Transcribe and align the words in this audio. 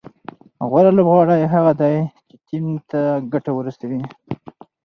غوره 0.69 0.91
لوبغاړی 0.97 1.41
هغه 1.53 1.71
دئ، 1.79 1.95
چي 2.27 2.35
ټیم 2.47 2.65
ته 2.89 3.01
ګټه 3.33 3.51
ورسوي. 3.53 4.01